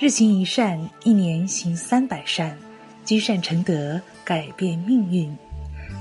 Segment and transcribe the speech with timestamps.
[0.00, 2.56] 日行一善，一年行三百善，
[3.04, 5.36] 积善成德，改变命运。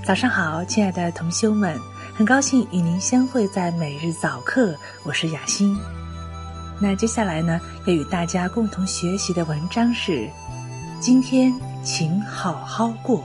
[0.05, 1.77] 早上好，亲爱的同修们，
[2.15, 4.73] 很高兴与您相会在每日早课，
[5.03, 5.77] 我是雅欣。
[6.79, 10.29] 那接下来呢，要与大家共同学习的文章是：
[11.01, 11.53] 今天
[11.83, 13.21] 请好好过。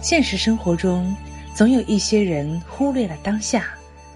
[0.00, 1.14] 现实生活中，
[1.54, 3.66] 总有一些人忽略了当下。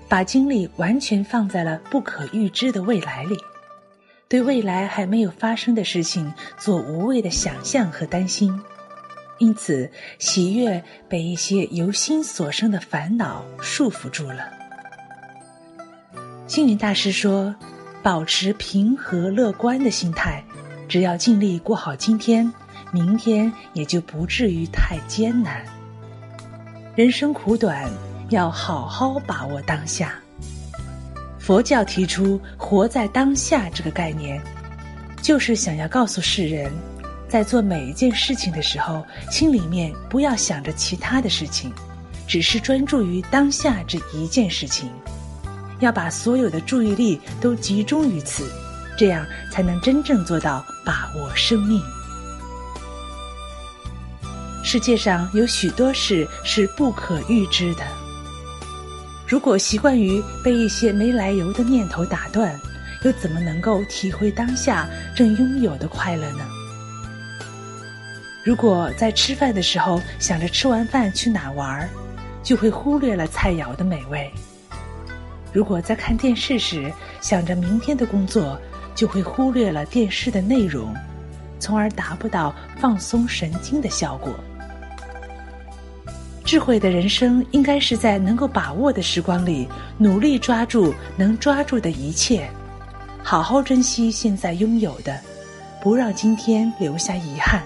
[0.08, 3.36] 把精力完全放在了不可预知的未来里，
[4.28, 8.60] 对未来还没有发生的事情做无谓的想象和担心，
[9.38, 14.52] 因此喜悦被一些由心所生的烦恼束缚住了。
[16.46, 17.54] 星云大师说
[18.00, 20.44] ：“保持平和乐观的心态，
[20.88, 22.52] 只要尽力过好今天，
[22.92, 25.64] 明天也就不至于太艰难。
[26.94, 27.90] 人生苦短。”
[28.28, 30.14] 要好好把握当下。
[31.38, 34.42] 佛教提出“活在当下”这个概念，
[35.22, 36.72] 就是想要告诉世人，
[37.28, 41.72] 在做每一件事情的时候，心里面不要想着其他的事情，
[42.26, 44.90] 只是专注于当下这一件事情，
[45.78, 48.50] 要把所有的注意力都集中于此，
[48.98, 51.80] 这样才能真正做到把握生命。
[54.64, 57.86] 世界上有许多事是不可预知的。
[59.28, 62.56] 如果习惯于被一些没来由的念头打断，
[63.02, 66.46] 又怎么能够体会当下正拥有的快乐呢？
[68.44, 71.88] 如果在吃饭的时候想着吃完饭去哪玩，
[72.40, 74.30] 就会忽略了菜肴的美味；
[75.52, 78.56] 如果在看电视时想着明天的工作，
[78.94, 80.94] 就会忽略了电视的内容，
[81.58, 84.32] 从而达不到放松神经的效果。
[86.46, 89.66] 智慧的人生应该是在能够把握的时光里，
[89.98, 92.48] 努力抓住能抓住的一切，
[93.20, 95.20] 好好珍惜现在拥有的，
[95.82, 97.64] 不让今天留下遗憾，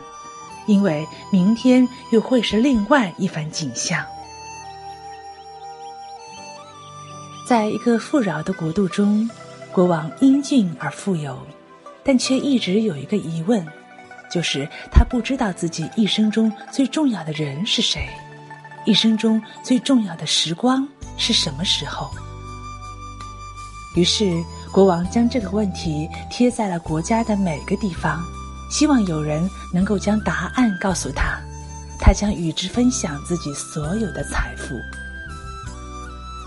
[0.66, 4.02] 因为明天又会是另外一番景象。
[7.46, 9.28] 在一个富饶的国度中，
[9.70, 11.38] 国王英俊而富有，
[12.02, 13.62] 但却一直有一个疑问，
[14.30, 18.08] 就是他不知道自己一生中最重要的人是谁。
[18.84, 20.86] 一生中最重要的时光
[21.16, 22.10] 是什么时候？
[23.96, 24.42] 于是
[24.72, 28.22] 国王将这个问题贴在了国家的每个地方，
[28.70, 31.40] 希望有人能够将答案告诉他，
[31.98, 34.74] 他将与之分享自己所有的财富。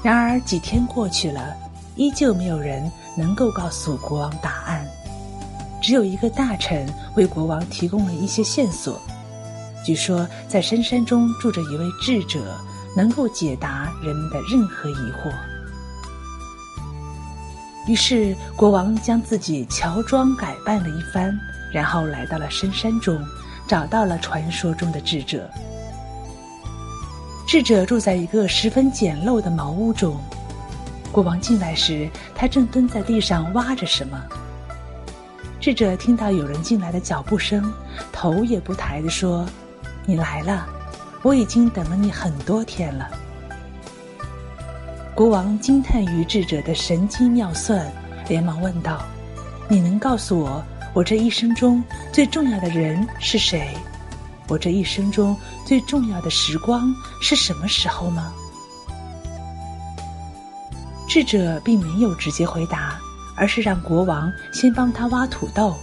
[0.01, 1.53] 然而几天过去了，
[1.95, 4.87] 依旧没有人能够告诉国王答案，
[5.81, 8.99] 只有一个大臣为国王提供了一些线索。
[9.85, 12.39] 据说，在深山中住着一位智者，
[12.95, 15.31] 能够解答人们的任何疑惑。
[17.85, 21.37] 于是，国王将自己乔装改扮了一番，
[21.73, 23.21] 然后来到了深山中，
[23.67, 25.49] 找到了传说中的智者。
[27.45, 30.17] 智者住在一个十分简陋的茅屋中。
[31.11, 34.17] 国王进来时，他正蹲在地上挖着什么。
[35.59, 37.71] 智者听到有人进来的脚步声，
[38.13, 39.45] 头也不抬地说。
[40.05, 40.67] 你来了，
[41.21, 43.09] 我已经等了你很多天了。
[45.15, 47.89] 国王惊叹于智者的神机妙算，
[48.27, 49.03] 连忙问道
[49.69, 53.77] ：“你能告诉我，我这一生中最重要的人是谁？
[54.49, 58.33] 我这一生中最重要的时光是什么时候吗？”
[61.07, 62.99] 智者并没有直接回答，
[63.37, 65.77] 而是让国王先帮他挖土豆，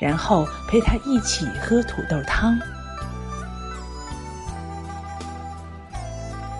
[0.00, 2.58] 然后陪他一起喝土豆汤。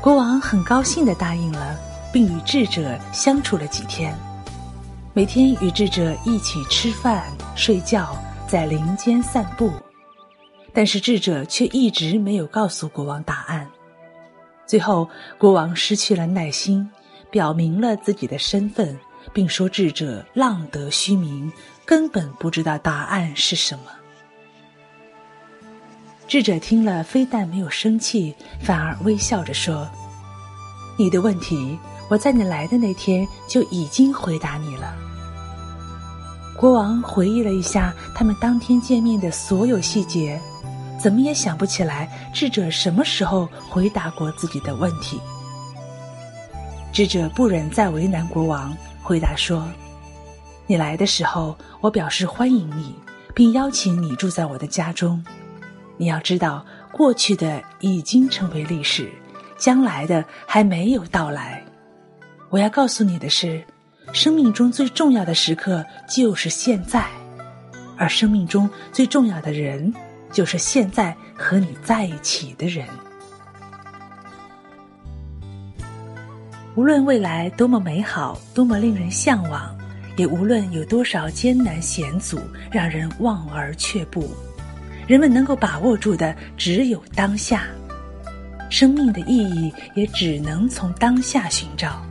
[0.04, 1.81] 国王很高兴的答应了，
[2.12, 4.15] 并与智者相处了几天，
[5.15, 7.25] 每天与智者一起吃饭、
[7.56, 8.14] 睡觉，
[8.46, 9.73] 在林间散步。
[10.75, 13.67] 但是智者却一直没有告诉国王答案。
[14.67, 15.08] 最后，
[15.38, 16.87] 国王失去了耐心，
[17.31, 18.94] 表明了自己的身份，
[19.32, 21.50] 并说智者浪得虚名，
[21.87, 23.84] 根本不知道答案是什么。
[26.26, 29.87] 智者听了，非但没有生气，反而微笑着说
[30.96, 34.94] ：“你的问题，我在你来的那天就已经回答你了。”
[36.56, 40.41] 国王回忆了一下他们当天见面的所有细节，
[41.02, 45.20] 怎么也想不起来智者什么时候回答过自己的问题。
[46.93, 49.67] 智者不忍再为难国王，回答说
[50.69, 52.94] ：“你来的时候，我表示欢迎你，
[53.35, 55.23] 并邀请你住在我的家中。”
[55.99, 59.11] 你要知道，过去的已经成为历史，
[59.56, 61.62] 将来的还没有到来。
[62.50, 63.62] 我要告诉你的是，
[64.12, 67.06] 生命中最重要的时刻就是现在，
[67.96, 69.92] 而生命中最重要的人，
[70.32, 72.86] 就是现在和你在一起的人。
[76.76, 79.76] 无论未来多么美好，多么令人向往，
[80.16, 82.40] 也无论有多少艰难险阻，
[82.70, 84.28] 让人望而却步，
[85.06, 87.64] 人们能够把握住的只有当下。
[88.75, 92.05] 生命的意义也只能从当下寻找。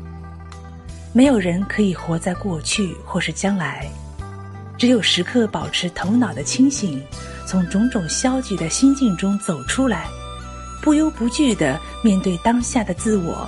[1.12, 3.86] 没有人可以活在过去或是将来，
[4.78, 7.04] 只有时刻保持头脑的清醒，
[7.46, 10.08] 从种种消极的心境中走出来，
[10.82, 13.46] 不忧不惧的面对当下的自我，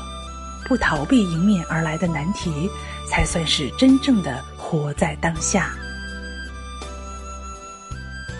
[0.67, 2.69] 不逃避迎面而来的难题，
[3.09, 5.71] 才算是真正的活在当下。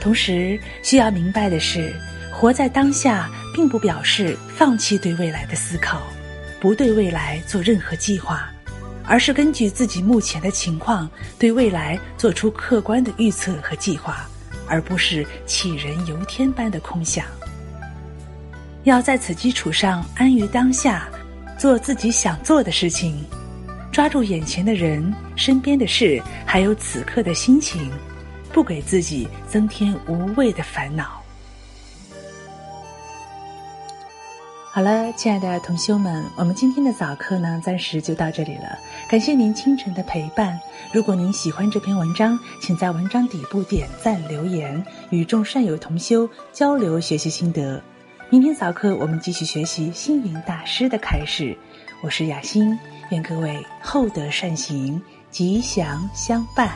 [0.02, 1.96] 同时，需要明白的是，
[2.38, 6.02] 活在当下并不表示放弃对未来的思考，
[6.60, 8.50] 不对未来做任何计划。
[9.08, 11.10] 而是根据自己目前的情况，
[11.40, 14.28] 对未来做出客观的预测和计划，
[14.68, 17.26] 而不是杞人忧天般的空想。
[18.84, 21.08] 要在此基础上安于当下，
[21.58, 23.24] 做自己想做的事情，
[23.92, 27.90] 抓住眼前的人、身边的事，还有此刻的心情，
[28.52, 31.25] 不给自己增添无谓的烦恼。
[34.76, 38.78] 好了，亲爱的同修们，我们今天的早课呢，暂时就到这里了。
[39.08, 40.60] 感谢您清晨的陪伴。
[40.92, 47.82] 如果您喜欢这篇文章，请在文章底部点赞留言，与众善友同修交流学习心得。
[48.30, 51.58] 明天早课我们继续学习星云大师的开示。
[52.02, 52.78] 我是雅欣，
[53.12, 55.02] 愿各位厚德善行，
[55.32, 56.70] 吉祥相伴。